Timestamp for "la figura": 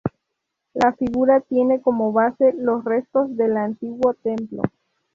0.73-1.41